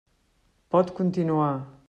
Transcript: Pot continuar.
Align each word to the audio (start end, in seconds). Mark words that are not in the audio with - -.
Pot 0.75 0.89
continuar. 1.01 1.53